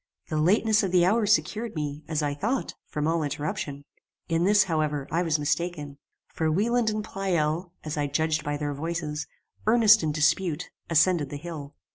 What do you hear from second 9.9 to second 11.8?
in dispute, ascended the hill.